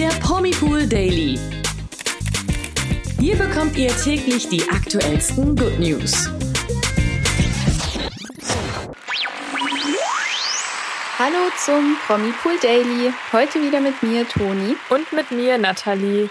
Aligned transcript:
der 0.00 0.08
Promipool 0.20 0.86
Daily. 0.86 1.38
Hier 3.18 3.36
bekommt 3.36 3.76
ihr 3.76 3.94
täglich 3.98 4.48
die 4.48 4.66
aktuellsten 4.70 5.54
Good 5.54 5.78
News. 5.78 6.30
Hallo 11.18 11.50
zum 11.62 11.98
Promipool 12.06 12.56
Daily. 12.62 13.12
Heute 13.30 13.60
wieder 13.60 13.82
mit 13.82 14.02
mir, 14.02 14.26
Toni. 14.26 14.74
Und 14.88 15.12
mit 15.12 15.30
mir, 15.32 15.58
Nathalie. 15.58 16.30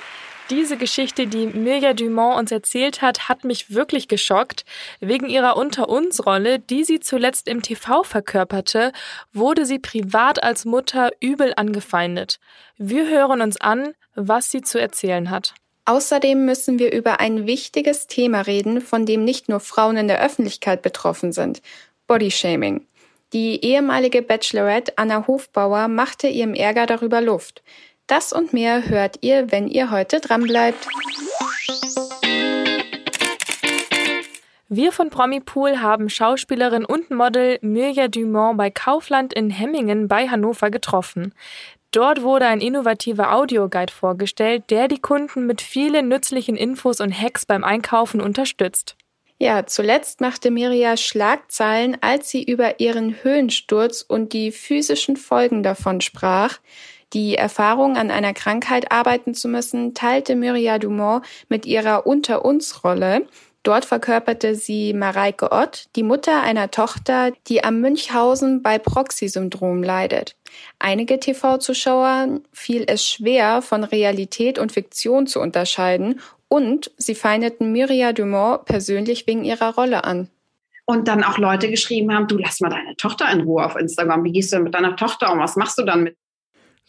Diese 0.49 0.77
Geschichte, 0.77 1.27
die 1.27 1.45
Mirja 1.45 1.93
Dumont 1.93 2.39
uns 2.39 2.51
erzählt 2.51 3.03
hat, 3.03 3.29
hat 3.29 3.43
mich 3.43 3.75
wirklich 3.75 4.07
geschockt. 4.07 4.65
Wegen 4.99 5.29
ihrer 5.29 5.57
Unter 5.57 5.89
uns 5.89 6.25
Rolle, 6.25 6.57
die 6.57 6.83
sie 6.83 6.99
zuletzt 6.99 7.47
im 7.47 7.61
TV 7.61 8.01
verkörperte, 8.03 8.91
wurde 9.31 9.67
sie 9.67 9.77
privat 9.77 10.41
als 10.41 10.65
Mutter 10.65 11.11
übel 11.19 11.53
angefeindet. 11.55 12.39
Wir 12.77 13.07
hören 13.07 13.41
uns 13.41 13.61
an, 13.61 13.93
was 14.15 14.49
sie 14.49 14.61
zu 14.61 14.81
erzählen 14.81 15.29
hat. 15.29 15.53
Außerdem 15.85 16.45
müssen 16.45 16.79
wir 16.79 16.93
über 16.93 17.19
ein 17.19 17.45
wichtiges 17.45 18.07
Thema 18.07 18.41
reden, 18.41 18.81
von 18.81 19.05
dem 19.05 19.23
nicht 19.23 19.49
nur 19.49 19.59
Frauen 19.59 19.97
in 19.97 20.07
der 20.07 20.23
Öffentlichkeit 20.23 20.81
betroffen 20.81 21.31
sind. 21.31 21.61
Bodyshaming. 22.07 22.87
Die 23.33 23.63
ehemalige 23.63 24.23
Bachelorette 24.23 24.93
Anna 24.97 25.27
Hofbauer 25.27 25.87
machte 25.87 26.27
ihrem 26.27 26.55
Ärger 26.55 26.87
darüber 26.87 27.21
Luft. 27.21 27.61
Das 28.09 28.33
und 28.33 28.53
mehr 28.53 28.89
hört 28.89 29.19
ihr, 29.21 29.51
wenn 29.51 29.67
ihr 29.67 29.91
heute 29.91 30.19
dranbleibt. 30.19 30.87
Wir 34.67 34.91
von 34.91 35.11
Promipool 35.11 35.79
haben 35.79 36.09
Schauspielerin 36.09 36.85
und 36.85 37.11
Model 37.11 37.59
Mirja 37.61 38.07
Dumont 38.07 38.57
bei 38.57 38.71
Kaufland 38.71 39.31
in 39.35 39.51
Hemmingen 39.51 40.07
bei 40.07 40.27
Hannover 40.27 40.71
getroffen. 40.71 41.35
Dort 41.91 42.23
wurde 42.23 42.47
ein 42.47 42.61
innovativer 42.61 43.31
Audioguide 43.31 43.93
vorgestellt, 43.93 44.63
der 44.71 44.87
die 44.87 44.99
Kunden 44.99 45.45
mit 45.45 45.61
vielen 45.61 46.07
nützlichen 46.07 46.55
Infos 46.55 47.01
und 47.01 47.11
Hacks 47.11 47.45
beim 47.45 47.63
Einkaufen 47.63 48.21
unterstützt. 48.21 48.95
Ja, 49.37 49.67
zuletzt 49.67 50.19
machte 50.19 50.49
Mirja 50.49 50.97
Schlagzeilen, 50.97 51.97
als 52.01 52.29
sie 52.31 52.43
über 52.43 52.79
ihren 52.79 53.23
Höhensturz 53.23 54.01
und 54.01 54.33
die 54.33 54.51
physischen 54.51 55.15
Folgen 55.15 55.61
davon 55.61 56.01
sprach. 56.01 56.57
Die 57.13 57.35
Erfahrung, 57.35 57.97
an 57.97 58.11
einer 58.11 58.33
Krankheit 58.33 58.91
arbeiten 58.91 59.33
zu 59.33 59.47
müssen, 59.47 59.93
teilte 59.93 60.35
Mirja 60.35 60.77
Dumont 60.77 61.25
mit 61.47 61.65
ihrer 61.65 62.05
Unter 62.05 62.45
uns 62.45 62.83
Rolle. 62.83 63.25
Dort 63.63 63.83
verkörperte 63.83 64.55
sie 64.55 64.93
Mareike 64.93 65.51
Ott, 65.51 65.87
die 65.95 66.03
Mutter 66.03 66.41
einer 66.41 66.71
Tochter, 66.71 67.33
die 67.47 67.63
am 67.63 67.81
Münchhausen 67.81 68.61
bei 68.61 68.77
Proxy-Syndrom 68.77 69.83
leidet. 69.83 70.35
Einige 70.77 71.19
TV-Zuschauern 71.19 72.41
fiel 72.53 72.85
es 72.87 73.05
schwer, 73.05 73.61
von 73.61 73.83
Realität 73.83 74.59
und 74.59 74.71
Fiktion 74.71 75.27
zu 75.27 75.41
unterscheiden 75.41 76.21
und 76.47 76.91
sie 76.97 77.15
feindeten 77.15 77.71
Mirja 77.71 78.13
Dumont 78.13 78.65
persönlich 78.65 79.27
wegen 79.27 79.43
ihrer 79.43 79.75
Rolle 79.75 80.03
an. 80.03 80.29
Und 80.85 81.07
dann 81.07 81.23
auch 81.23 81.37
Leute 81.37 81.69
geschrieben 81.69 82.13
haben, 82.13 82.27
du 82.27 82.37
lass 82.37 82.61
mal 82.61 82.69
deine 82.69 82.95
Tochter 82.95 83.31
in 83.31 83.41
Ruhe 83.41 83.63
auf 83.63 83.75
Instagram. 83.75 84.23
Wie 84.23 84.31
gehst 84.31 84.51
du 84.51 84.55
denn 84.55 84.63
mit 84.63 84.73
deiner 84.73 84.95
Tochter 84.95 85.31
um? 85.31 85.39
Was 85.39 85.55
machst 85.55 85.77
du 85.77 85.83
dann 85.83 86.03
mit? 86.03 86.15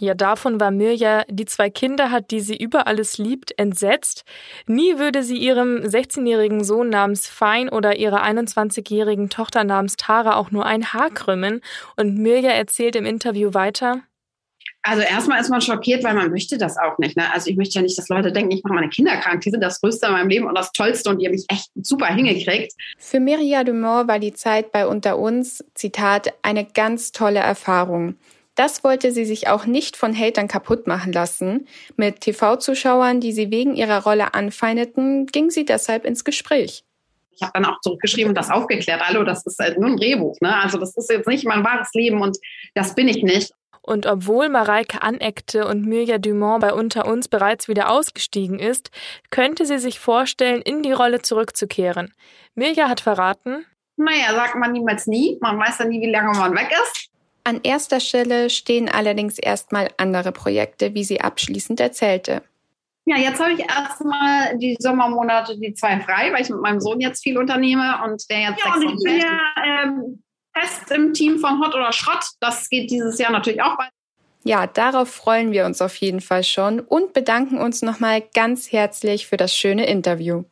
Ja, 0.01 0.15
davon 0.15 0.61
war 0.61 0.71
Mirja, 0.71 1.25
die 1.29 1.45
zwei 1.45 1.69
Kinder 1.69 2.11
hat, 2.11 2.31
die 2.31 2.41
sie 2.41 2.57
über 2.57 2.87
alles 2.87 3.19
liebt, 3.19 3.59
entsetzt. 3.59 4.25
Nie 4.67 4.99
würde 4.99 5.23
sie 5.23 5.37
ihrem 5.37 5.77
16-jährigen 5.83 6.65
Sohn 6.65 6.89
namens 6.89 7.29
Fein 7.29 7.69
oder 7.69 7.97
ihrer 7.97 8.25
21-jährigen 8.25 9.29
Tochter 9.29 9.63
namens 9.63 9.97
Tara 9.97 10.37
auch 10.37 10.51
nur 10.51 10.65
ein 10.65 10.95
Haar 10.95 11.11
krümmen. 11.11 11.61
Und 11.97 12.17
Mirja 12.17 12.51
erzählt 12.51 12.97
im 12.97 13.05
Interview 13.05 13.53
weiter. 13.53 14.01
Also 14.83 15.03
erstmal 15.03 15.39
ist 15.39 15.51
man 15.51 15.61
schockiert, 15.61 16.03
weil 16.05 16.15
man 16.15 16.31
möchte 16.31 16.57
das 16.57 16.79
auch 16.79 16.97
nicht. 16.97 17.15
Ne? 17.17 17.31
Also 17.35 17.51
ich 17.51 17.57
möchte 17.57 17.75
ja 17.75 17.83
nicht, 17.83 17.99
dass 17.99 18.09
Leute 18.09 18.33
denken, 18.33 18.53
ich 18.53 18.63
mache 18.65 18.73
meine 18.73 18.89
Kinder 18.89 19.15
krank. 19.19 19.43
Die 19.43 19.51
sind 19.51 19.61
das 19.61 19.81
Größte 19.81 20.07
in 20.07 20.13
meinem 20.13 20.31
Leben 20.31 20.47
und 20.47 20.57
das 20.57 20.73
Tollste 20.73 21.11
und 21.11 21.19
die 21.19 21.27
haben 21.27 21.35
mich 21.35 21.45
echt 21.49 21.71
super 21.75 22.07
hingekriegt. 22.07 22.73
Für 22.97 23.21
Mirja 23.21 23.65
Dumont 23.65 24.09
war 24.09 24.19
die 24.19 24.33
Zeit 24.33 24.73
bei 24.73 24.87
Unter 24.87 25.19
uns, 25.19 25.63
Zitat, 25.75 26.33
eine 26.41 26.65
ganz 26.65 27.13
tolle 27.13 27.41
Erfahrung. 27.41 28.15
Das 28.61 28.85
wollte 28.85 29.11
sie 29.11 29.25
sich 29.25 29.49
auch 29.49 29.65
nicht 29.65 29.97
von 29.97 30.15
Hatern 30.15 30.47
kaputt 30.47 30.87
machen 30.87 31.15
lassen. 31.15 31.67
Mit 31.97 32.21
TV-Zuschauern, 32.21 33.19
die 33.19 33.33
sie 33.33 33.51
wegen 33.51 33.75
ihrer 33.75 34.03
Rolle 34.03 34.35
anfeindeten, 34.35 35.25
ging 35.25 35.49
sie 35.49 35.65
deshalb 35.65 36.05
ins 36.05 36.25
Gespräch. 36.25 36.85
Ich 37.31 37.41
habe 37.41 37.53
dann 37.55 37.65
auch 37.65 37.81
zurückgeschrieben 37.81 38.29
und 38.29 38.35
das 38.35 38.51
aufgeklärt. 38.51 39.01
Hallo, 39.01 39.25
das 39.25 39.47
ist 39.47 39.59
halt 39.59 39.79
nur 39.79 39.89
ein 39.89 39.97
Drehbuch. 39.97 40.37
Ne? 40.43 40.55
Also 40.55 40.77
das 40.77 40.95
ist 40.95 41.09
jetzt 41.09 41.27
nicht 41.27 41.47
mein 41.47 41.65
wahres 41.65 41.89
Leben 41.95 42.21
und 42.21 42.37
das 42.75 42.95
bin 42.95 43.09
ich 43.09 43.23
nicht. 43.23 43.55
Und 43.81 44.05
obwohl 44.05 44.51
Mareike 44.51 45.01
aneckte 45.01 45.67
und 45.67 45.87
Mirja 45.87 46.19
Dumont 46.19 46.61
bei 46.61 46.75
Unter 46.75 47.07
uns 47.07 47.29
bereits 47.29 47.67
wieder 47.67 47.91
ausgestiegen 47.91 48.59
ist, 48.59 48.91
könnte 49.31 49.65
sie 49.65 49.79
sich 49.79 49.99
vorstellen, 49.99 50.61
in 50.61 50.83
die 50.83 50.93
Rolle 50.93 51.23
zurückzukehren. 51.23 52.13
Mirja 52.55 52.91
hat 52.91 53.01
verraten, 53.01 53.65
naja, 53.97 54.33
sagt 54.35 54.57
man 54.57 54.73
niemals 54.73 55.07
nie. 55.07 55.39
Man 55.41 55.59
weiß 55.59 55.79
ja 55.79 55.85
nie, 55.85 56.01
wie 56.01 56.11
lange 56.11 56.37
man 56.39 56.55
weg 56.55 56.71
ist. 56.71 57.10
An 57.51 57.63
erster 57.65 57.99
Stelle 57.99 58.49
stehen 58.49 58.89
allerdings 58.89 59.37
erstmal 59.37 59.89
andere 59.97 60.31
Projekte, 60.31 60.95
wie 60.95 61.03
sie 61.03 61.21
abschließend 61.21 61.81
erzählte. 61.81 62.43
Ja, 63.07 63.17
jetzt 63.17 63.41
habe 63.41 63.55
ich 63.55 63.59
erstmal 63.59 64.57
die 64.57 64.77
Sommermonate 64.79 65.59
die 65.59 65.75
zwei 65.75 65.99
frei, 65.99 66.33
weil 66.33 66.43
ich 66.43 66.49
mit 66.49 66.61
meinem 66.61 66.81
Sohn 66.81 67.01
jetzt 67.01 67.25
viel 67.25 67.37
unternehme 67.37 68.03
und 68.05 68.23
der 68.31 68.39
jetzt 68.39 68.65
ja, 68.65 68.75
und 68.75 68.83
ich 68.85 69.03
bin 69.03 69.19
ja 69.19 69.83
ähm, 69.83 70.23
fest 70.57 70.93
im 70.93 71.13
Team 71.13 71.41
von 71.41 71.61
Hot 71.61 71.75
oder 71.75 71.91
Schrott. 71.91 72.25
Das 72.39 72.69
geht 72.69 72.89
dieses 72.89 73.19
Jahr 73.19 73.33
natürlich 73.33 73.61
auch 73.61 73.77
weiter. 73.77 73.91
Ja, 74.45 74.69
darauf 74.69 75.11
freuen 75.11 75.51
wir 75.51 75.67
uns 75.67 75.83
auf 75.83 75.97
jeden 75.97 76.21
Fall 76.21 76.45
schon 76.45 76.79
und 76.79 77.15
bedanken 77.15 77.59
uns 77.59 77.83
nochmal 77.83 78.23
ganz 78.33 78.71
herzlich 78.71 79.27
für 79.27 79.39
das 79.39 79.53
schöne 79.53 79.87
Interview. 79.87 80.45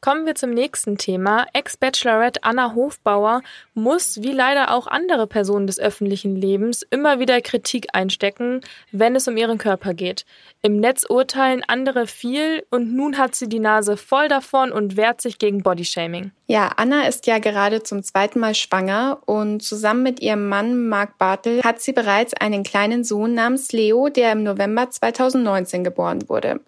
Kommen 0.00 0.26
wir 0.26 0.36
zum 0.36 0.50
nächsten 0.50 0.96
Thema. 0.96 1.46
Ex-Bachelorette 1.52 2.44
Anna 2.44 2.76
Hofbauer 2.76 3.42
muss, 3.74 4.22
wie 4.22 4.30
leider 4.30 4.72
auch 4.72 4.86
andere 4.86 5.26
Personen 5.26 5.66
des 5.66 5.80
öffentlichen 5.80 6.36
Lebens, 6.36 6.82
immer 6.88 7.18
wieder 7.18 7.40
Kritik 7.40 7.88
einstecken, 7.94 8.60
wenn 8.92 9.16
es 9.16 9.26
um 9.26 9.36
ihren 9.36 9.58
Körper 9.58 9.94
geht. 9.94 10.24
Im 10.62 10.78
Netz 10.78 11.04
urteilen 11.08 11.64
andere 11.66 12.06
viel 12.06 12.64
und 12.70 12.94
nun 12.94 13.18
hat 13.18 13.34
sie 13.34 13.48
die 13.48 13.58
Nase 13.58 13.96
voll 13.96 14.28
davon 14.28 14.70
und 14.70 14.96
wehrt 14.96 15.20
sich 15.20 15.38
gegen 15.38 15.64
Bodyshaming. 15.64 16.30
Ja, 16.46 16.70
Anna 16.76 17.08
ist 17.08 17.26
ja 17.26 17.40
gerade 17.40 17.82
zum 17.82 18.04
zweiten 18.04 18.38
Mal 18.38 18.54
schwanger 18.54 19.18
und 19.26 19.64
zusammen 19.64 20.04
mit 20.04 20.20
ihrem 20.20 20.48
Mann 20.48 20.88
Marc 20.88 21.18
Bartel 21.18 21.60
hat 21.64 21.80
sie 21.80 21.92
bereits 21.92 22.34
einen 22.34 22.62
kleinen 22.62 23.02
Sohn 23.02 23.34
namens 23.34 23.72
Leo, 23.72 24.10
der 24.10 24.30
im 24.30 24.44
November 24.44 24.90
2019 24.90 25.82
geboren 25.82 26.28
wurde. 26.28 26.60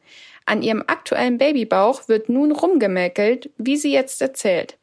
An 0.46 0.62
ihrem 0.62 0.82
aktuellen 0.86 1.38
Babybauch 1.38 2.08
wird 2.08 2.28
nun 2.28 2.50
rumgemäkelt, 2.50 3.50
wie 3.56 3.76
sie 3.76 3.92
jetzt 3.92 4.20
erzählt. 4.20 4.79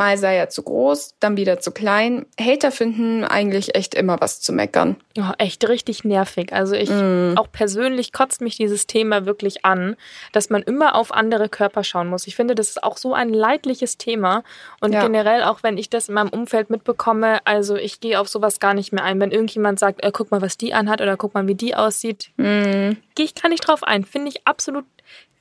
Mal 0.00 0.16
sei 0.16 0.36
er 0.36 0.48
zu 0.48 0.62
groß, 0.62 1.16
dann 1.20 1.36
wieder 1.36 1.60
zu 1.60 1.72
klein. 1.72 2.24
Hater 2.40 2.72
finden 2.72 3.22
eigentlich 3.22 3.74
echt 3.74 3.94
immer 3.94 4.18
was 4.18 4.40
zu 4.40 4.50
meckern. 4.50 4.96
Oh, 5.18 5.32
echt 5.36 5.68
richtig 5.68 6.04
nervig. 6.04 6.54
Also 6.54 6.74
ich 6.74 6.88
mm. 6.88 7.34
auch 7.36 7.52
persönlich 7.52 8.10
kotzt 8.10 8.40
mich 8.40 8.56
dieses 8.56 8.86
Thema 8.86 9.26
wirklich 9.26 9.66
an, 9.66 9.96
dass 10.32 10.48
man 10.48 10.62
immer 10.62 10.94
auf 10.94 11.12
andere 11.12 11.50
Körper 11.50 11.84
schauen 11.84 12.08
muss. 12.08 12.26
Ich 12.26 12.34
finde, 12.34 12.54
das 12.54 12.70
ist 12.70 12.82
auch 12.82 12.96
so 12.96 13.12
ein 13.12 13.28
leidliches 13.28 13.98
Thema 13.98 14.42
und 14.80 14.94
ja. 14.94 15.02
generell 15.02 15.42
auch 15.42 15.62
wenn 15.62 15.76
ich 15.76 15.90
das 15.90 16.08
in 16.08 16.14
meinem 16.14 16.30
Umfeld 16.30 16.70
mitbekomme, 16.70 17.40
also 17.44 17.76
ich 17.76 18.00
gehe 18.00 18.18
auf 18.18 18.30
sowas 18.30 18.58
gar 18.58 18.72
nicht 18.72 18.94
mehr 18.94 19.04
ein. 19.04 19.20
Wenn 19.20 19.32
irgendjemand 19.32 19.78
sagt, 19.78 20.02
äh, 20.02 20.10
guck 20.14 20.30
mal, 20.30 20.40
was 20.40 20.56
die 20.56 20.72
anhat 20.72 21.02
oder 21.02 21.18
guck 21.18 21.34
mal, 21.34 21.46
wie 21.46 21.54
die 21.54 21.74
aussieht, 21.74 22.30
mm. 22.38 22.96
gehe 23.14 23.26
ich 23.26 23.34
gar 23.34 23.50
nicht 23.50 23.68
drauf 23.68 23.84
ein. 23.84 24.06
Finde 24.06 24.30
ich 24.30 24.46
absolut 24.46 24.86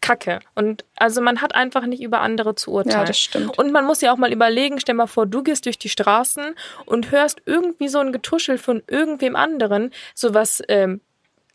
Kacke. 0.01 0.39
Und 0.55 0.85
also 0.95 1.21
man 1.21 1.41
hat 1.41 1.55
einfach 1.55 1.85
nicht 1.85 2.01
über 2.01 2.21
andere 2.21 2.55
zu 2.55 2.71
urteilen. 2.71 2.99
Ja, 2.99 3.05
das 3.05 3.19
stimmt. 3.19 3.57
Und 3.57 3.71
man 3.71 3.85
muss 3.85 4.01
ja 4.01 4.13
auch 4.13 4.17
mal 4.17 4.31
überlegen, 4.49 4.79
stell 4.79 4.95
mal 4.95 5.07
vor, 5.07 5.25
du 5.25 5.43
gehst 5.43 5.65
durch 5.65 5.77
die 5.77 5.89
Straßen 5.89 6.55
und 6.85 7.11
hörst 7.11 7.41
irgendwie 7.45 7.87
so 7.87 7.99
ein 7.99 8.11
Getuschel 8.11 8.57
von 8.57 8.81
irgendwem 8.87 9.35
anderen, 9.35 9.91
sowas, 10.15 10.61
ähm, 10.67 11.01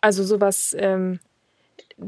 also 0.01 0.23
sowas, 0.23 0.77
ähm, 0.79 1.19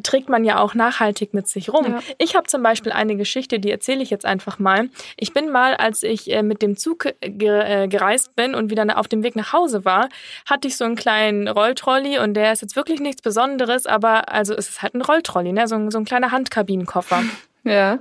trägt 0.02 0.28
man 0.28 0.44
ja 0.44 0.58
auch 0.58 0.74
nachhaltig 0.74 1.32
mit 1.32 1.46
sich 1.46 1.72
rum. 1.72 1.86
Ja. 1.86 2.00
Ich 2.18 2.34
habe 2.34 2.46
zum 2.48 2.62
Beispiel 2.62 2.90
eine 2.90 3.16
Geschichte, 3.16 3.60
die 3.60 3.70
erzähle 3.70 4.02
ich 4.02 4.10
jetzt 4.10 4.26
einfach 4.26 4.58
mal. 4.58 4.90
Ich 5.16 5.32
bin 5.32 5.50
mal, 5.50 5.74
als 5.74 6.02
ich 6.02 6.32
äh, 6.32 6.42
mit 6.42 6.60
dem 6.60 6.76
Zug 6.76 7.06
äh, 7.20 7.30
gereist 7.30 8.34
bin 8.34 8.54
und 8.54 8.70
wieder 8.70 8.98
auf 8.98 9.06
dem 9.06 9.22
Weg 9.22 9.36
nach 9.36 9.52
Hause 9.52 9.84
war, 9.84 10.08
hatte 10.44 10.66
ich 10.66 10.76
so 10.76 10.84
einen 10.84 10.96
kleinen 10.96 11.46
Rolltrolley 11.46 12.18
und 12.18 12.34
der 12.34 12.52
ist 12.52 12.62
jetzt 12.62 12.74
wirklich 12.74 13.00
nichts 13.00 13.22
Besonderes, 13.22 13.86
aber 13.86 14.32
also 14.32 14.54
es 14.54 14.68
ist 14.68 14.82
halt 14.82 14.94
ein 14.94 15.02
Rolltrolley, 15.02 15.52
ne? 15.52 15.68
so, 15.68 15.90
so 15.90 15.98
ein 15.98 16.04
kleiner 16.04 16.32
Handkabinenkoffer. 16.32 17.22
Ja. 17.66 17.98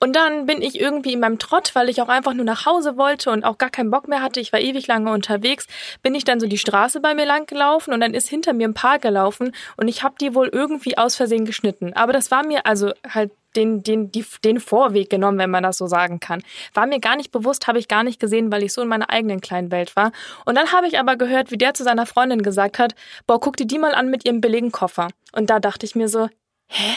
Und 0.00 0.14
dann 0.16 0.44
bin 0.44 0.60
ich 0.60 0.78
irgendwie 0.78 1.12
in 1.12 1.20
meinem 1.20 1.38
Trott, 1.38 1.70
weil 1.74 1.88
ich 1.88 2.02
auch 2.02 2.08
einfach 2.08 2.34
nur 2.34 2.44
nach 2.44 2.66
Hause 2.66 2.98
wollte 2.98 3.30
und 3.30 3.44
auch 3.44 3.58
gar 3.58 3.70
keinen 3.70 3.90
Bock 3.90 4.08
mehr 4.08 4.20
hatte. 4.20 4.40
Ich 4.40 4.52
war 4.52 4.60
ewig 4.60 4.86
lange 4.86 5.10
unterwegs. 5.12 5.66
Bin 6.02 6.14
ich 6.14 6.24
dann 6.24 6.40
so 6.40 6.46
die 6.46 6.58
Straße 6.58 7.00
bei 7.00 7.14
mir 7.14 7.24
lang 7.24 7.46
gelaufen 7.46 7.94
und 7.94 8.00
dann 8.00 8.12
ist 8.12 8.28
hinter 8.28 8.52
mir 8.52 8.68
ein 8.68 8.74
Paar 8.74 8.98
gelaufen 8.98 9.52
und 9.76 9.88
ich 9.88 10.02
habe 10.02 10.16
die 10.20 10.34
wohl 10.34 10.48
irgendwie 10.48 10.98
aus 10.98 11.14
Versehen 11.14 11.46
geschnitten. 11.46 11.94
Aber 11.94 12.12
das 12.12 12.30
war 12.30 12.44
mir 12.44 12.66
also 12.66 12.92
halt 13.08 13.30
den, 13.56 13.84
den, 13.84 14.10
die, 14.10 14.26
den 14.44 14.58
Vorweg 14.58 15.08
genommen, 15.08 15.38
wenn 15.38 15.50
man 15.50 15.62
das 15.62 15.78
so 15.78 15.86
sagen 15.86 16.18
kann. 16.18 16.42
War 16.74 16.86
mir 16.86 16.98
gar 16.98 17.14
nicht 17.16 17.30
bewusst, 17.30 17.68
habe 17.68 17.78
ich 17.78 17.86
gar 17.86 18.02
nicht 18.02 18.18
gesehen, 18.18 18.50
weil 18.50 18.64
ich 18.64 18.72
so 18.72 18.82
in 18.82 18.88
meiner 18.88 19.10
eigenen 19.10 19.40
kleinen 19.40 19.70
Welt 19.70 19.94
war. 19.94 20.10
Und 20.44 20.56
dann 20.56 20.72
habe 20.72 20.88
ich 20.88 20.98
aber 20.98 21.16
gehört, 21.16 21.52
wie 21.52 21.56
der 21.56 21.72
zu 21.72 21.84
seiner 21.84 22.04
Freundin 22.04 22.42
gesagt 22.42 22.80
hat, 22.80 22.96
boah, 23.28 23.38
guck 23.38 23.56
dir 23.56 23.66
die 23.66 23.78
mal 23.78 23.94
an 23.94 24.10
mit 24.10 24.24
ihrem 24.24 24.40
billigen 24.40 24.72
Koffer. 24.72 25.08
Und 25.32 25.50
da 25.50 25.60
dachte 25.60 25.86
ich 25.86 25.94
mir 25.94 26.08
so, 26.08 26.28
hä? 26.68 26.96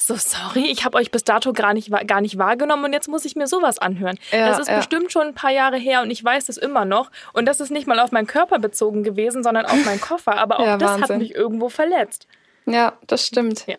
So 0.00 0.16
sorry, 0.16 0.66
ich 0.70 0.84
habe 0.84 0.96
euch 0.96 1.10
bis 1.10 1.24
dato 1.24 1.52
gar 1.52 1.74
nicht, 1.74 1.90
gar 2.06 2.20
nicht 2.20 2.38
wahrgenommen 2.38 2.84
und 2.86 2.92
jetzt 2.92 3.08
muss 3.08 3.24
ich 3.24 3.36
mir 3.36 3.46
sowas 3.46 3.78
anhören. 3.78 4.18
Ja, 4.32 4.48
das 4.48 4.58
ist 4.60 4.68
ja. 4.68 4.76
bestimmt 4.76 5.12
schon 5.12 5.28
ein 5.28 5.34
paar 5.34 5.50
Jahre 5.50 5.76
her 5.76 6.02
und 6.02 6.10
ich 6.10 6.24
weiß 6.24 6.48
es 6.48 6.56
immer 6.56 6.84
noch. 6.84 7.10
Und 7.32 7.46
das 7.46 7.60
ist 7.60 7.70
nicht 7.70 7.86
mal 7.86 8.00
auf 8.00 8.10
meinen 8.10 8.26
Körper 8.26 8.58
bezogen 8.58 9.02
gewesen, 9.02 9.42
sondern 9.42 9.66
auf 9.66 9.84
meinen 9.84 10.00
Koffer. 10.00 10.38
Aber 10.38 10.58
auch 10.60 10.66
ja, 10.66 10.76
das 10.78 10.92
Wahnsinn. 10.92 11.08
hat 11.08 11.18
mich 11.18 11.34
irgendwo 11.34 11.68
verletzt. 11.68 12.26
Ja, 12.66 12.94
das 13.06 13.26
stimmt. 13.26 13.66
Ja. 13.66 13.76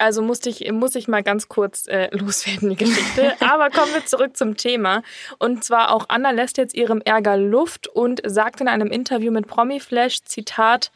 Also 0.00 0.22
musste 0.22 0.48
ich, 0.48 0.70
muss 0.72 0.94
ich 0.94 1.08
mal 1.08 1.22
ganz 1.22 1.48
kurz 1.48 1.86
äh, 1.86 2.08
loswerden, 2.16 2.70
die 2.70 2.76
Geschichte. 2.76 3.34
Aber 3.40 3.70
kommen 3.70 3.92
wir 3.92 4.04
zurück 4.06 4.36
zum 4.36 4.56
Thema. 4.56 5.02
Und 5.38 5.62
zwar 5.62 5.92
auch 5.92 6.06
Anna 6.08 6.30
lässt 6.30 6.56
jetzt 6.58 6.74
ihrem 6.74 7.00
Ärger 7.02 7.36
Luft 7.36 7.86
und 7.88 8.20
sagt 8.24 8.60
in 8.60 8.68
einem 8.68 8.88
Interview 8.88 9.30
mit 9.30 9.46
Promiflash, 9.46 10.22
Zitat, 10.22 10.90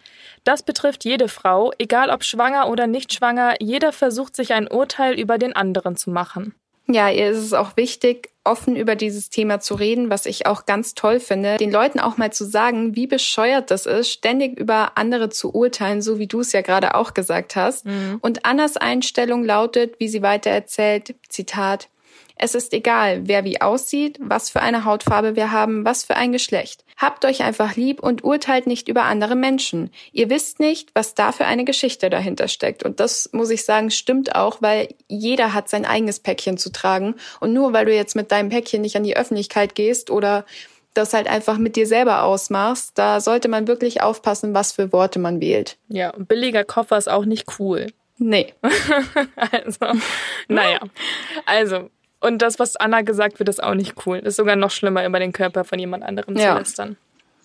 das 0.44 0.62
betrifft 0.62 1.04
jede 1.04 1.28
Frau, 1.28 1.72
egal 1.78 2.10
ob 2.10 2.24
schwanger 2.24 2.68
oder 2.68 2.86
nicht 2.86 3.12
schwanger, 3.12 3.54
jeder 3.60 3.92
versucht 3.92 4.34
sich 4.36 4.52
ein 4.52 4.68
Urteil 4.68 5.18
über 5.18 5.38
den 5.38 5.54
anderen 5.54 5.96
zu 5.96 6.10
machen. 6.10 6.54
Ja, 6.86 7.08
ihr 7.08 7.30
ist 7.30 7.38
es 7.38 7.52
auch 7.54 7.76
wichtig, 7.76 8.30
offen 8.44 8.76
über 8.76 8.94
dieses 8.94 9.30
Thema 9.30 9.58
zu 9.58 9.74
reden, 9.74 10.10
was 10.10 10.26
ich 10.26 10.46
auch 10.46 10.66
ganz 10.66 10.94
toll 10.94 11.18
finde, 11.18 11.56
den 11.56 11.72
Leuten 11.72 11.98
auch 11.98 12.18
mal 12.18 12.30
zu 12.30 12.44
sagen, 12.44 12.94
wie 12.94 13.06
bescheuert 13.06 13.70
das 13.70 13.86
ist, 13.86 14.10
ständig 14.10 14.58
über 14.58 14.98
andere 14.98 15.30
zu 15.30 15.54
urteilen, 15.54 16.02
so 16.02 16.18
wie 16.18 16.26
du 16.26 16.40
es 16.40 16.52
ja 16.52 16.60
gerade 16.60 16.94
auch 16.94 17.14
gesagt 17.14 17.56
hast. 17.56 17.86
Mhm. 17.86 18.18
Und 18.20 18.44
Annas 18.44 18.76
Einstellung 18.76 19.44
lautet, 19.44 19.98
wie 19.98 20.08
sie 20.08 20.20
weiter 20.20 20.50
erzählt, 20.50 21.14
Zitat, 21.28 21.88
es 22.36 22.54
ist 22.54 22.72
egal, 22.72 23.28
wer 23.28 23.44
wie 23.44 23.60
aussieht, 23.60 24.18
was 24.20 24.50
für 24.50 24.60
eine 24.60 24.84
Hautfarbe 24.84 25.36
wir 25.36 25.52
haben, 25.52 25.84
was 25.84 26.04
für 26.04 26.16
ein 26.16 26.32
Geschlecht. 26.32 26.84
Habt 26.96 27.24
euch 27.24 27.42
einfach 27.42 27.76
lieb 27.76 28.02
und 28.02 28.24
urteilt 28.24 28.66
nicht 28.66 28.88
über 28.88 29.04
andere 29.04 29.36
Menschen. 29.36 29.90
Ihr 30.12 30.30
wisst 30.30 30.58
nicht, 30.58 30.90
was 30.94 31.14
da 31.14 31.32
für 31.32 31.44
eine 31.44 31.64
Geschichte 31.64 32.10
dahinter 32.10 32.48
steckt. 32.48 32.82
Und 32.82 33.00
das 33.00 33.30
muss 33.32 33.50
ich 33.50 33.64
sagen, 33.64 33.90
stimmt 33.90 34.34
auch, 34.34 34.60
weil 34.60 34.88
jeder 35.08 35.54
hat 35.54 35.68
sein 35.68 35.84
eigenes 35.84 36.20
Päckchen 36.20 36.58
zu 36.58 36.70
tragen. 36.70 37.14
Und 37.40 37.52
nur 37.52 37.72
weil 37.72 37.86
du 37.86 37.94
jetzt 37.94 38.16
mit 38.16 38.32
deinem 38.32 38.48
Päckchen 38.48 38.82
nicht 38.82 38.96
an 38.96 39.04
die 39.04 39.16
Öffentlichkeit 39.16 39.74
gehst 39.74 40.10
oder 40.10 40.44
das 40.92 41.12
halt 41.12 41.26
einfach 41.26 41.58
mit 41.58 41.76
dir 41.76 41.86
selber 41.86 42.22
ausmachst, 42.22 42.92
da 42.94 43.20
sollte 43.20 43.48
man 43.48 43.66
wirklich 43.66 44.00
aufpassen, 44.00 44.54
was 44.54 44.72
für 44.72 44.92
Worte 44.92 45.18
man 45.18 45.40
wählt. 45.40 45.76
Ja, 45.88 46.10
und 46.10 46.28
billiger 46.28 46.64
Koffer 46.64 46.96
ist 46.96 47.08
auch 47.08 47.24
nicht 47.24 47.58
cool. 47.58 47.88
Nee. 48.18 48.54
also, 49.36 50.00
naja. 50.46 50.78
Also, 51.46 51.90
und 52.24 52.38
das, 52.38 52.58
was 52.58 52.76
Anna 52.76 53.02
gesagt 53.02 53.38
wird, 53.38 53.48
ist 53.48 53.62
auch 53.62 53.74
nicht 53.74 54.06
cool. 54.06 54.18
Ist 54.18 54.36
sogar 54.36 54.56
noch 54.56 54.70
schlimmer, 54.70 55.04
über 55.04 55.18
den 55.18 55.32
Körper 55.32 55.64
von 55.64 55.78
jemand 55.78 56.02
anderem 56.02 56.36
ja. 56.36 56.52
zu 56.52 56.58
lästern. 56.58 56.96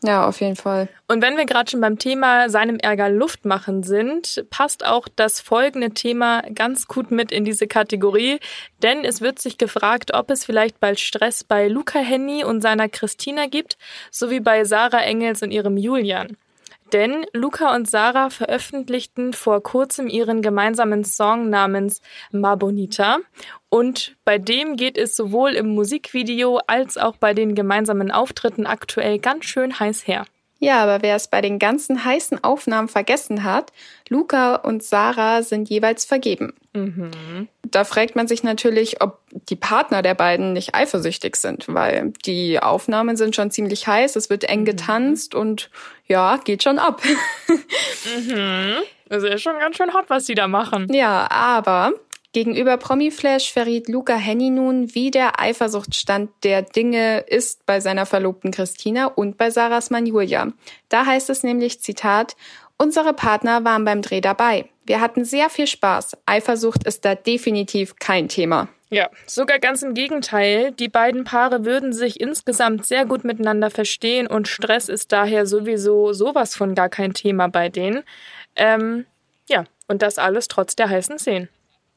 Ja, 0.01 0.25
auf 0.25 0.39
jeden 0.39 0.55
Fall. 0.55 0.87
Und 1.09 1.21
wenn 1.21 1.35
wir 1.35 1.45
gerade 1.45 1.69
schon 1.69 1.81
beim 1.81 1.99
Thema 1.99 2.49
seinem 2.49 2.77
Ärger 2.77 3.09
Luft 3.09 3.43
machen 3.43 3.83
sind, 3.83 4.45
passt 4.49 4.85
auch 4.85 5.09
das 5.13 5.41
folgende 5.41 5.89
Thema 5.89 6.41
ganz 6.55 6.87
gut 6.87 7.11
mit 7.11 7.33
in 7.33 7.43
diese 7.43 7.67
Kategorie, 7.67 8.39
denn 8.81 9.03
es 9.03 9.19
wird 9.19 9.39
sich 9.39 9.57
gefragt, 9.57 10.13
ob 10.13 10.31
es 10.31 10.45
vielleicht 10.45 10.79
bald 10.79 11.01
Stress 11.01 11.43
bei 11.43 11.67
Luca 11.67 11.99
Henny 11.99 12.45
und 12.45 12.61
seiner 12.61 12.87
Christina 12.87 13.47
gibt, 13.47 13.77
sowie 14.09 14.39
bei 14.39 14.63
Sarah 14.63 15.01
Engels 15.01 15.41
und 15.43 15.51
ihrem 15.51 15.75
Julian. 15.75 16.37
Denn 16.93 17.25
Luca 17.33 17.75
und 17.75 17.89
Sarah 17.89 18.29
veröffentlichten 18.29 19.33
vor 19.33 19.61
kurzem 19.61 20.07
ihren 20.07 20.41
gemeinsamen 20.41 21.03
Song 21.03 21.49
namens 21.49 22.01
Ma 22.31 22.55
Bonita. 22.55 23.19
Und 23.69 24.15
bei 24.25 24.37
dem 24.39 24.75
geht 24.75 24.97
es 24.97 25.15
sowohl 25.15 25.51
im 25.51 25.75
Musikvideo 25.75 26.59
als 26.65 26.97
auch 26.97 27.17
bei 27.17 27.33
den 27.33 27.53
gemeinsamen 27.53 28.11
Auftritten 28.11 28.65
aktuell 28.65 29.19
ganz 29.19 29.45
schön 29.45 29.79
heiß 29.79 30.07
her. 30.07 30.25
Ja, 30.59 30.83
aber 30.83 31.01
wer 31.01 31.15
es 31.15 31.29
bei 31.29 31.39
den 31.41 31.57
ganzen 31.57 32.03
heißen 32.03 32.43
Aufnahmen 32.43 32.89
vergessen 32.89 33.43
hat, 33.43 33.71
Luca 34.09 34.55
und 34.55 34.83
Sarah 34.83 35.41
sind 35.41 35.69
jeweils 35.69 36.03
vergeben. 36.03 36.53
Mhm. 36.73 37.47
Da 37.63 37.85
fragt 37.85 38.15
man 38.15 38.27
sich 38.27 38.43
natürlich, 38.43 39.01
ob 39.01 39.19
die 39.31 39.55
Partner 39.55 40.01
der 40.01 40.15
beiden 40.15 40.51
nicht 40.51 40.75
eifersüchtig 40.75 41.37
sind, 41.37 41.65
weil 41.69 42.11
die 42.25 42.59
Aufnahmen 42.59 43.15
sind 43.15 43.35
schon 43.35 43.51
ziemlich 43.51 43.87
heiß, 43.87 44.17
es 44.17 44.29
wird 44.29 44.43
eng 44.43 44.61
mhm. 44.61 44.65
getanzt 44.65 45.33
und 45.33 45.69
ja, 46.07 46.37
geht 46.43 46.63
schon 46.63 46.77
ab. 46.77 47.01
mhm. 48.27 48.75
Also 49.09 49.27
ist 49.27 49.41
schon 49.41 49.57
ganz 49.59 49.77
schön 49.77 49.93
hot, 49.93 50.05
was 50.09 50.25
sie 50.25 50.35
da 50.35 50.47
machen. 50.47 50.87
Ja, 50.91 51.29
aber 51.31 51.93
Gegenüber 52.31 52.77
Promiflash 52.77 53.51
verriet 53.51 53.87
Luca 53.87 54.15
Henny 54.15 54.51
nun, 54.51 54.93
wie 54.93 55.09
der 55.09 55.39
Eifersuchtsstand 55.39 56.29
der 56.43 56.61
Dinge 56.61 57.21
ist 57.21 57.65
bei 57.65 57.79
seiner 57.79 58.05
Verlobten 58.05 58.51
Christina 58.51 59.07
und 59.07 59.37
bei 59.37 59.49
Sarahs 59.49 59.89
Mann 59.89 60.05
Julia. 60.05 60.53
Da 60.89 61.05
heißt 61.07 61.29
es 61.31 61.43
nämlich, 61.43 61.81
Zitat, 61.81 62.35
Unsere 62.81 63.13
Partner 63.13 63.65
waren 63.65 63.83
beim 63.83 64.01
Dreh 64.01 64.21
dabei. 64.21 64.69
Wir 64.85 65.01
hatten 65.01 65.25
sehr 65.25 65.49
viel 65.49 65.67
Spaß. 65.67 66.15
Eifersucht 66.25 66.85
ist 66.85 67.03
da 67.03 67.13
definitiv 67.13 67.97
kein 67.97 68.29
Thema. 68.29 68.69
Ja, 68.89 69.09
sogar 69.25 69.59
ganz 69.59 69.83
im 69.83 69.93
Gegenteil. 69.93 70.71
Die 70.71 70.87
beiden 70.87 71.25
Paare 71.25 71.65
würden 71.65 71.91
sich 71.91 72.21
insgesamt 72.21 72.85
sehr 72.85 73.05
gut 73.05 73.25
miteinander 73.25 73.69
verstehen 73.69 74.27
und 74.27 74.47
Stress 74.47 74.87
ist 74.87 75.11
daher 75.11 75.45
sowieso 75.45 76.13
sowas 76.13 76.55
von 76.55 76.73
gar 76.73 76.89
kein 76.89 77.13
Thema 77.13 77.47
bei 77.49 77.67
denen. 77.67 78.03
Ähm, 78.55 79.05
ja, 79.49 79.65
und 79.87 80.01
das 80.01 80.17
alles 80.17 80.47
trotz 80.47 80.75
der 80.75 80.89
heißen 80.89 81.19
Szenen. 81.19 81.49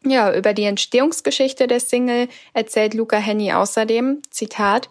Ja, 0.05 0.35
über 0.35 0.53
die 0.53 0.65
Entstehungsgeschichte 0.65 1.67
der 1.67 1.81
Single 1.81 2.29
erzählt 2.55 2.95
Luca 2.95 3.17
Henny 3.17 3.53
außerdem, 3.53 4.23
Zitat, 4.31 4.89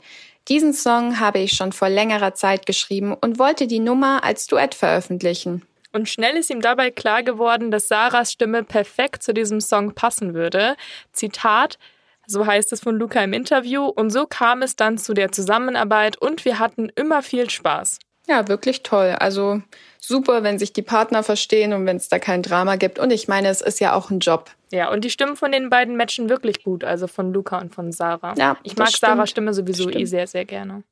diesen 0.47 0.73
Song 0.73 1.19
habe 1.19 1.39
ich 1.39 1.53
schon 1.53 1.71
vor 1.71 1.89
längerer 1.89 2.33
Zeit 2.33 2.65
geschrieben 2.65 3.13
und 3.13 3.37
wollte 3.37 3.67
die 3.67 3.79
Nummer 3.79 4.23
als 4.23 4.47
Duett 4.47 4.73
veröffentlichen. 4.73 5.63
Und 5.93 6.07
schnell 6.07 6.37
ist 6.37 6.49
ihm 6.49 6.61
dabei 6.61 6.89
klar 6.89 7.21
geworden, 7.23 7.69
dass 7.69 7.87
Sarahs 7.87 8.31
Stimme 8.31 8.63
perfekt 8.63 9.23
zu 9.23 9.33
diesem 9.33 9.59
Song 9.59 9.93
passen 9.93 10.33
würde. 10.33 10.75
Zitat, 11.11 11.77
so 12.25 12.45
heißt 12.45 12.71
es 12.71 12.79
von 12.79 12.95
Luca 12.97 13.21
im 13.21 13.33
Interview. 13.33 13.85
Und 13.85 14.09
so 14.09 14.25
kam 14.25 14.61
es 14.61 14.75
dann 14.75 14.97
zu 14.97 15.13
der 15.13 15.31
Zusammenarbeit 15.31 16.17
und 16.17 16.45
wir 16.45 16.59
hatten 16.59 16.89
immer 16.95 17.21
viel 17.21 17.49
Spaß. 17.49 17.99
Ja, 18.27 18.47
wirklich 18.47 18.83
toll. 18.83 19.15
Also 19.19 19.61
super, 19.99 20.43
wenn 20.43 20.57
sich 20.57 20.71
die 20.71 20.81
Partner 20.81 21.23
verstehen 21.23 21.73
und 21.73 21.85
wenn 21.85 21.97
es 21.97 22.07
da 22.07 22.19
kein 22.19 22.41
Drama 22.41 22.77
gibt. 22.77 22.97
Und 22.97 23.11
ich 23.11 23.27
meine, 23.27 23.49
es 23.49 23.59
ist 23.59 23.81
ja 23.81 23.93
auch 23.93 24.09
ein 24.09 24.19
Job. 24.19 24.49
Ja, 24.71 24.89
und 24.89 25.03
die 25.03 25.09
Stimmen 25.09 25.35
von 25.35 25.51
den 25.51 25.69
beiden 25.69 25.97
matchen 25.97 26.29
wirklich 26.29 26.63
gut, 26.63 26.85
also 26.85 27.07
von 27.07 27.33
Luca 27.33 27.59
und 27.59 27.75
von 27.75 27.91
Sarah. 27.91 28.33
Ja, 28.37 28.57
ich 28.63 28.77
mag 28.77 28.87
stimmt. 28.87 29.01
Sarahs 29.01 29.29
Stimme 29.29 29.53
sowieso 29.53 29.89
eh 29.89 30.05
sehr, 30.05 30.27
sehr 30.27 30.45
gerne. 30.45 30.83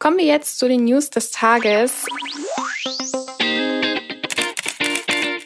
Kommen 0.00 0.18
wir 0.18 0.24
jetzt 0.24 0.58
zu 0.58 0.68
den 0.68 0.84
News 0.84 1.10
des 1.10 1.30
Tages. 1.30 2.06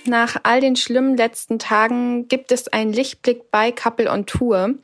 Nach 0.07 0.37
all 0.43 0.61
den 0.61 0.77
schlimmen 0.77 1.17
letzten 1.17 1.59
Tagen 1.59 2.29
gibt 2.29 2.51
es 2.51 2.69
einen 2.69 2.93
Lichtblick 2.93 3.51
bei 3.51 3.73
Couple 3.73 4.11
on 4.11 4.27
Tour. 4.27 4.75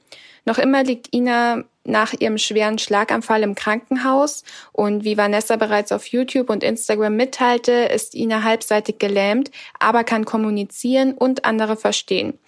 Noch 0.45 0.59
immer 0.59 0.85
liegt 0.85 1.15
Ina 1.15 1.65
nach 1.85 2.13
ihrem 2.13 2.37
schweren 2.37 2.79
Schlaganfall 2.79 3.43
im 3.43 3.55
Krankenhaus 3.55 4.45
und 4.73 5.05
wie 5.05 5.17
Vanessa 5.17 5.57
bereits 5.57 5.93
auf 5.93 6.07
YouTube 6.07 6.51
und 6.51 6.63
Instagram 6.63 7.17
mitteilte, 7.17 7.73
ist 7.73 8.15
Ina 8.15 8.43
halbseitig 8.43 8.99
gelähmt, 8.99 9.51
aber 9.79 10.05
kann 10.05 10.27
kommunizieren 10.27 11.15
und 11.15 11.47
andere 11.47 11.77
verstehen. 11.77 12.39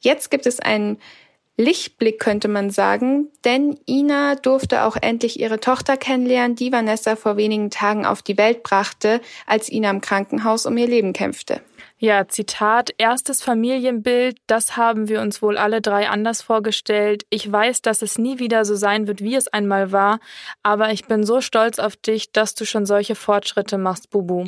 Jetzt 0.00 0.30
gibt 0.30 0.46
es 0.46 0.60
einen 0.60 0.98
Lichtblick, 1.56 2.20
könnte 2.20 2.46
man 2.46 2.70
sagen, 2.70 3.28
denn 3.44 3.78
Ina 3.88 4.36
durfte 4.36 4.84
auch 4.84 4.96
endlich 4.96 5.40
ihre 5.40 5.58
Tochter 5.58 5.96
kennenlernen, 5.96 6.54
die 6.54 6.70
Vanessa 6.70 7.16
vor 7.16 7.36
wenigen 7.36 7.70
Tagen 7.70 8.06
auf 8.06 8.22
die 8.22 8.38
Welt 8.38 8.62
brachte, 8.62 9.20
als 9.44 9.68
Ina 9.68 9.90
im 9.90 10.00
Krankenhaus 10.00 10.66
um 10.66 10.76
ihr 10.76 10.86
Leben 10.86 11.12
kämpfte. 11.12 11.60
Ja, 12.00 12.28
Zitat, 12.28 12.94
erstes 12.98 13.42
Familienbild, 13.42 14.36
das 14.46 14.76
haben 14.76 15.08
wir 15.08 15.20
uns 15.20 15.42
wohl 15.42 15.58
alle 15.58 15.80
drei 15.80 16.08
anders 16.08 16.42
vorgestellt. 16.42 17.26
Ich 17.28 17.50
weiß, 17.50 17.82
dass 17.82 18.02
es 18.02 18.18
nie 18.18 18.38
wieder 18.38 18.64
so 18.64 18.76
sein 18.76 19.08
wird, 19.08 19.20
wie 19.20 19.34
es 19.34 19.48
einmal 19.48 19.90
war, 19.90 20.20
aber 20.62 20.92
ich 20.92 21.06
bin 21.06 21.24
so 21.24 21.40
stolz 21.40 21.80
auf 21.80 21.96
dich, 21.96 22.30
dass 22.30 22.54
du 22.54 22.64
schon 22.64 22.86
solche 22.86 23.16
Fortschritte 23.16 23.78
machst, 23.78 24.10
Bubu. 24.10 24.44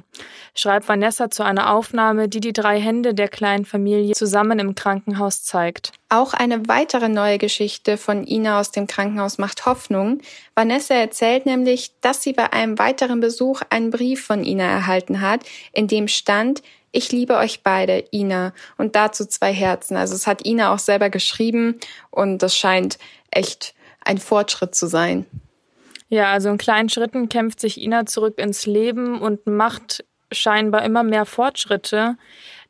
Schreibt 0.54 0.88
Vanessa 0.88 1.28
zu 1.28 1.42
einer 1.42 1.75
Aufnahme, 1.75 2.28
die 2.28 2.38
die 2.38 2.52
drei 2.52 2.78
Hände 2.78 3.14
der 3.14 3.26
kleinen 3.26 3.64
Familie 3.64 4.14
zusammen 4.14 4.61
im 4.61 4.76
Krankenhaus 4.76 5.42
zeigt. 5.42 5.90
Auch 6.09 6.35
eine 6.35 6.69
weitere 6.69 7.09
neue 7.09 7.38
Geschichte 7.38 7.97
von 7.97 8.28
Ina 8.28 8.61
aus 8.61 8.71
dem 8.71 8.87
Krankenhaus 8.87 9.38
macht 9.38 9.66
Hoffnung. 9.66 10.21
Vanessa 10.54 10.95
erzählt 10.95 11.47
nämlich, 11.47 11.92
dass 12.00 12.23
sie 12.23 12.33
bei 12.33 12.52
einem 12.52 12.78
weiteren 12.78 13.19
Besuch 13.19 13.62
einen 13.71 13.90
Brief 13.90 14.25
von 14.25 14.45
Ina 14.45 14.64
erhalten 14.64 15.21
hat, 15.21 15.40
in 15.73 15.88
dem 15.88 16.07
stand, 16.07 16.62
Ich 16.92 17.12
liebe 17.12 17.37
euch 17.37 17.62
beide, 17.62 18.04
Ina. 18.12 18.52
Und 18.76 18.97
dazu 18.97 19.25
zwei 19.26 19.52
Herzen. 19.52 19.97
Also 19.97 20.14
es 20.14 20.26
hat 20.26 20.44
Ina 20.44 20.75
auch 20.75 20.78
selber 20.78 21.11
geschrieben 21.11 21.78
und 22.11 22.38
das 22.38 22.56
scheint 22.56 22.99
echt 23.30 23.75
ein 24.04 24.18
Fortschritt 24.18 24.75
zu 24.75 24.87
sein. 24.87 25.26
Ja, 26.09 26.32
also 26.32 26.49
in 26.49 26.59
kleinen 26.59 26.88
Schritten 26.88 27.28
kämpft 27.28 27.61
sich 27.61 27.80
Ina 27.80 28.06
zurück 28.06 28.38
ins 28.38 28.66
Leben 28.66 29.20
und 29.20 29.47
macht 29.47 30.04
scheinbar 30.32 30.85
immer 30.85 31.04
mehr 31.04 31.25
Fortschritte. 31.25 32.16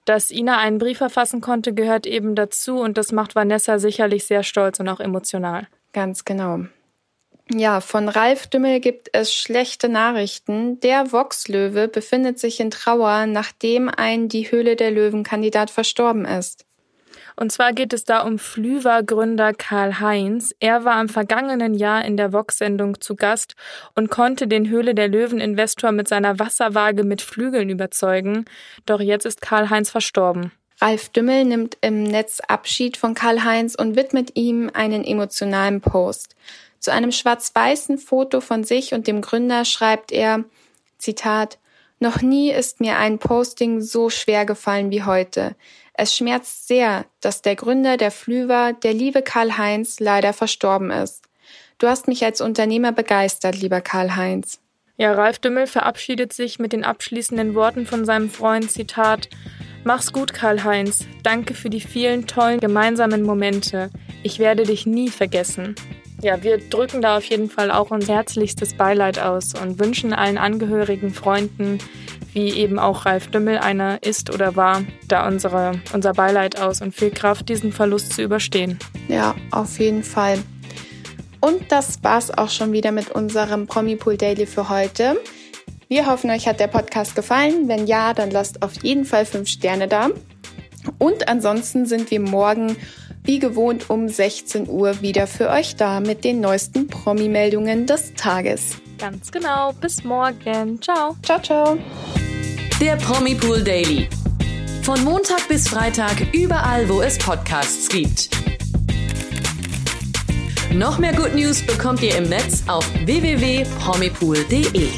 Dass 0.04 0.30
Ina 0.30 0.58
einen 0.58 0.78
Brief 0.78 0.98
verfassen 0.98 1.40
konnte, 1.40 1.72
gehört 1.72 2.06
eben 2.06 2.34
dazu 2.34 2.78
und 2.80 2.98
das 2.98 3.12
macht 3.12 3.34
Vanessa 3.34 3.78
sicherlich 3.78 4.24
sehr 4.24 4.42
stolz 4.42 4.80
und 4.80 4.88
auch 4.88 5.00
emotional. 5.00 5.68
Ganz 5.92 6.24
genau. 6.24 6.64
Ja, 7.52 7.80
von 7.80 8.09
Ralf 8.09 8.47
Dümmel 8.47 8.78
gibt 8.78 9.09
es 9.12 9.35
schlechte 9.35 9.88
Nachrichten. 9.88 10.78
Der 10.80 11.11
Vox-Löwe 11.11 11.88
befindet 11.88 12.38
sich 12.38 12.61
in 12.61 12.71
Trauer, 12.71 13.26
nachdem 13.26 13.88
ein 13.88 14.28
Die 14.28 14.52
Höhle 14.52 14.76
der 14.76 14.92
Löwen-Kandidat 14.92 15.71
verstorben 15.71 16.25
ist. 16.26 16.64
Und 17.35 17.50
zwar 17.50 17.73
geht 17.73 17.92
es 17.92 18.04
da 18.04 18.21
um 18.21 18.38
Flüver-Gründer 18.38 19.52
Karl 19.54 19.99
Heinz. 19.99 20.54
Er 20.61 20.85
war 20.85 21.00
im 21.00 21.09
vergangenen 21.09 21.75
Jahr 21.75 22.04
in 22.04 22.16
der 22.16 22.33
Vox-Sendung 22.33 23.00
zu 23.00 23.16
Gast 23.16 23.57
und 23.97 24.11
konnte 24.11 24.47
den 24.47 24.69
Höhle 24.69 24.95
der 24.95 25.09
Löwen-Investor 25.09 25.90
mit 25.90 26.07
seiner 26.07 26.38
Wasserwaage 26.38 27.02
mit 27.02 27.21
Flügeln 27.21 27.69
überzeugen. 27.69 28.45
Doch 28.87 29.00
jetzt 29.00 29.26
ist 29.26 29.40
Karl 29.40 29.71
Heinz 29.71 29.90
verstorben. 29.90 30.52
Ralf 30.80 31.09
Dümmel 31.11 31.45
nimmt 31.45 31.76
im 31.80 32.04
Netz 32.04 32.40
Abschied 32.47 32.97
von 32.97 33.14
Karl 33.14 33.45
Heinz 33.45 33.75
und 33.75 33.97
widmet 33.97 34.30
ihm 34.35 34.71
einen 34.73 35.04
emotionalen 35.04 35.80
Post. 35.80 36.37
Zu 36.80 36.92
einem 36.92 37.12
schwarz-weißen 37.12 37.99
Foto 37.99 38.40
von 38.40 38.64
sich 38.64 38.94
und 38.94 39.06
dem 39.06 39.20
Gründer 39.20 39.64
schreibt 39.64 40.12
er, 40.12 40.44
Zitat, 40.99 41.58
noch 41.99 42.22
nie 42.22 42.50
ist 42.50 42.80
mir 42.80 42.96
ein 42.96 43.18
Posting 43.18 43.82
so 43.82 44.08
schwer 44.08 44.46
gefallen 44.46 44.90
wie 44.90 45.04
heute. 45.04 45.54
Es 45.92 46.16
schmerzt 46.16 46.66
sehr, 46.66 47.04
dass 47.20 47.42
der 47.42 47.56
Gründer 47.56 47.99
der 47.99 48.10
Flüver, 48.10 48.72
der 48.72 48.94
liebe 48.94 49.20
Karl-Heinz, 49.20 50.00
leider 50.00 50.32
verstorben 50.32 50.90
ist. 50.90 51.25
Du 51.76 51.87
hast 51.87 52.08
mich 52.08 52.25
als 52.25 52.40
Unternehmer 52.40 52.92
begeistert, 52.92 53.60
lieber 53.60 53.82
Karl-Heinz. 53.82 54.60
Ja, 54.96 55.12
Ralf 55.12 55.38
Dümmel 55.38 55.66
verabschiedet 55.66 56.32
sich 56.32 56.58
mit 56.58 56.72
den 56.72 56.84
abschließenden 56.84 57.54
Worten 57.54 57.87
von 57.87 58.06
seinem 58.06 58.30
Freund, 58.30 58.70
Zitat, 58.70 59.28
Mach's 59.84 60.12
gut, 60.12 60.34
Karl-Heinz. 60.34 61.06
Danke 61.22 61.54
für 61.54 61.70
die 61.70 61.80
vielen 61.80 62.26
tollen 62.26 62.60
gemeinsamen 62.60 63.22
Momente. 63.22 63.90
Ich 64.22 64.38
werde 64.38 64.64
dich 64.64 64.84
nie 64.84 65.08
vergessen. 65.08 65.75
Ja, 66.22 66.42
wir 66.42 66.58
drücken 66.58 67.00
da 67.00 67.16
auf 67.16 67.24
jeden 67.24 67.48
Fall 67.48 67.70
auch 67.70 67.90
unser 67.90 68.14
herzlichstes 68.14 68.74
Beileid 68.74 69.18
aus 69.18 69.54
und 69.54 69.78
wünschen 69.78 70.12
allen 70.12 70.36
Angehörigen, 70.36 71.14
Freunden, 71.14 71.78
wie 72.34 72.50
eben 72.50 72.78
auch 72.78 73.06
Ralf 73.06 73.28
Dümmel 73.28 73.58
einer 73.58 74.02
ist 74.02 74.32
oder 74.32 74.54
war, 74.54 74.82
da 75.08 75.26
unsere, 75.26 75.80
unser 75.94 76.12
Beileid 76.12 76.60
aus 76.60 76.82
und 76.82 76.94
viel 76.94 77.10
Kraft, 77.10 77.48
diesen 77.48 77.72
Verlust 77.72 78.12
zu 78.12 78.22
überstehen. 78.22 78.78
Ja, 79.08 79.34
auf 79.50 79.78
jeden 79.78 80.02
Fall. 80.02 80.38
Und 81.40 81.72
das 81.72 82.02
war's 82.02 82.30
auch 82.30 82.50
schon 82.50 82.72
wieder 82.72 82.92
mit 82.92 83.10
unserem 83.10 83.66
Promi 83.66 83.96
Pool 83.96 84.18
Daily 84.18 84.44
für 84.44 84.68
heute. 84.68 85.18
Wir 85.88 86.06
hoffen, 86.06 86.30
euch 86.30 86.46
hat 86.46 86.60
der 86.60 86.66
Podcast 86.66 87.16
gefallen. 87.16 87.66
Wenn 87.66 87.86
ja, 87.86 88.12
dann 88.12 88.30
lasst 88.30 88.62
auf 88.62 88.82
jeden 88.82 89.06
Fall 89.06 89.24
fünf 89.24 89.48
Sterne 89.48 89.88
da. 89.88 90.10
Und 90.98 91.28
ansonsten 91.28 91.86
sind 91.86 92.10
wir 92.10 92.20
morgen 92.20 92.76
wie 93.24 93.38
gewohnt 93.38 93.90
um 93.90 94.08
16 94.08 94.68
Uhr 94.68 95.00
wieder 95.02 95.26
für 95.26 95.50
euch 95.50 95.76
da 95.76 96.00
mit 96.00 96.24
den 96.24 96.40
neuesten 96.40 96.86
Promi-Meldungen 96.86 97.86
des 97.86 98.14
Tages. 98.14 98.76
Ganz 98.98 99.30
genau. 99.32 99.72
Bis 99.80 100.04
morgen. 100.04 100.80
Ciao. 100.82 101.16
Ciao, 101.22 101.40
ciao. 101.40 101.78
Der 102.80 102.96
Promi 102.96 103.34
Pool 103.34 103.62
Daily. 103.62 104.08
Von 104.82 105.04
Montag 105.04 105.46
bis 105.48 105.68
Freitag 105.68 106.34
überall, 106.34 106.88
wo 106.88 107.02
es 107.02 107.18
Podcasts 107.18 107.88
gibt. 107.88 108.30
Noch 110.72 110.98
mehr 110.98 111.14
Good 111.14 111.34
News 111.34 111.62
bekommt 111.62 112.02
ihr 112.02 112.16
im 112.16 112.28
Netz 112.28 112.62
auf 112.68 112.86
www.promipool.de. 113.04 114.88